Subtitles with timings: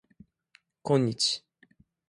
[0.81, 1.45] こんにち